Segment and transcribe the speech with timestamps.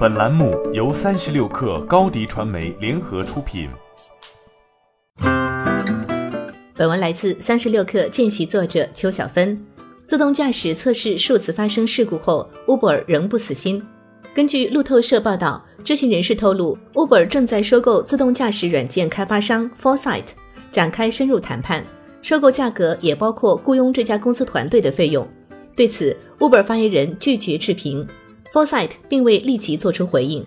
[0.00, 3.68] 本栏目由三十六氪高低传媒联合出品。
[6.74, 9.62] 本文来自三十六氪见习作者邱小芬。
[10.06, 13.86] 自动驾驶测试数次发生事故后，Uber 仍不死心。
[14.34, 20.28] 根据路透社报道，知情人士透露，Uber 正在收购自动驾驶软件开发商 Foresight，
[20.72, 21.84] 展开深入谈判。
[22.22, 25.28] 收购价格也包括雇佣这家公司团队的费用。
[25.76, 28.08] 对此，Uber 发言人拒绝置评。
[28.52, 30.44] Foresight 并未立即做出回应。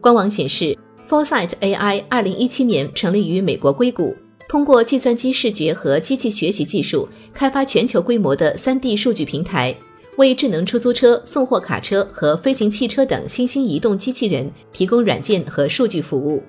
[0.00, 0.76] 官网显示
[1.08, 4.14] ，Foresight AI 二零一七年成立于美国硅谷，
[4.48, 9.74] 通过计算机视觉和机器学习技术，开发全球规模的三 D 数据平台，
[10.16, 16.42] 为智能出租车、送货卡车和飞行汽车等新兴移动机器人提供软件和数据服务。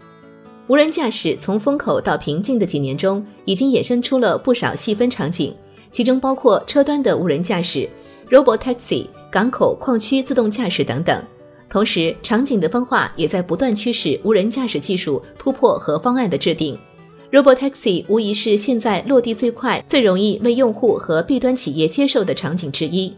[0.68, 5.54] 无人驾驶从风口到瓶颈的几年中，已经衍生出了不少细分场景，
[5.92, 7.90] 其中包括车端的无人驾驶。
[8.32, 11.22] Robotaxi、港口、矿区自动驾驶等等，
[11.70, 16.80] 同时场景的分化也在不断驱使无人驾驶技术突破和方案的制定。
[17.30, 23.14] Robotaxi 无疑是现在落地最快、最容易为用户和 B 端企业接受的场景之一。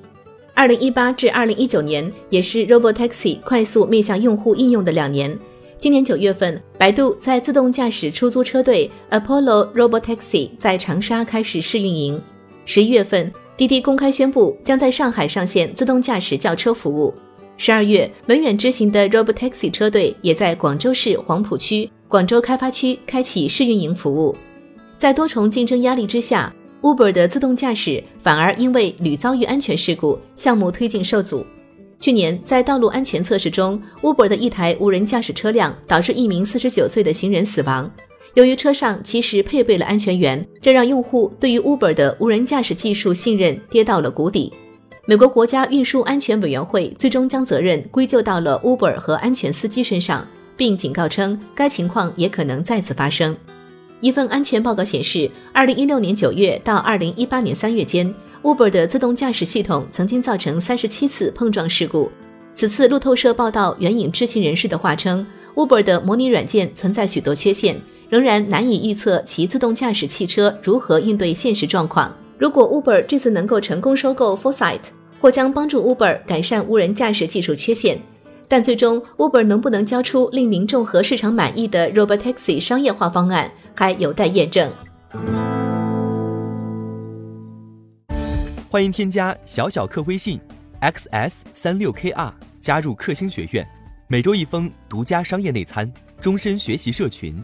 [0.56, 5.38] 二零一八至二零一九年也是 Robotaxi 快速面向用户应用的两年。
[5.78, 12.20] 今年九月份，百度在自动驾驶出租车队 Apollo Robotaxi 在长沙开始试运营。
[12.66, 13.32] 十一月份。
[13.56, 17.14] 滴滴公开宣布将在上海上线自动驾驶轿车服务。
[17.56, 24.36] 十二月，文远之行的 Robotaxi 车队也在广州市黄埔区、广州开发区开启试运营服务。
[24.98, 31.46] 在多重竞争压力之下，Uber 的自动驾驶反而因为屡遭遇安全事故，项目推进受阻。
[32.00, 37.90] 去年，在道路安全测试中，Uber 的一台无人驾驶车辆导致一名四十九岁的行人死亡。
[38.36, 44.52] 由于车上其实配备了安全员，这让用户对于 Uber 的无人驾驶技术信任跌到了谷底。
[45.06, 50.25] 美国国家运输安全委员会最终将责任归咎到了 Uber 和安全司机身上，
[50.58, 53.36] 并警告称该情况也可能再次发生。
[54.02, 62.12] 一份安全报告显示，二零一六年九月到二零一八年三月间，Uber 的自动驾驶系统曾经造成三十七次碰撞事故。
[62.56, 67.75] 此次路透社报道援引知情人士的话称，Uber 的模拟软件存在许多缺陷。
[68.13, 72.16] 仍然难以预测其自动驾驶汽车如何应对现实状况。
[72.38, 74.81] 如果 Uber 这次能够成功收购 Foresight，
[75.19, 78.00] 或将帮助 Uber 改善无人驾驶技术缺陷。
[78.47, 84.72] 但最终 Uber 能不能交出令民众和市场满意的 Robotaxi 商业化方案，还有待验证。
[88.69, 90.40] 欢迎添加小小客微信
[90.81, 92.31] xs 三六 kr
[92.62, 93.68] 加入克星学院，
[94.07, 95.91] 每周一封独家商业内参，
[96.22, 97.44] 终身学习社群。